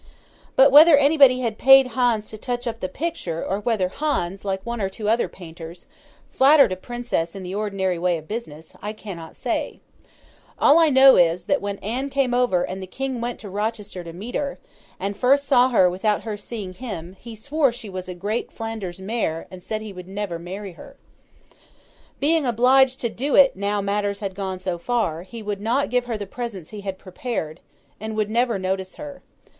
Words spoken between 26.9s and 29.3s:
prepared, and would never notice her.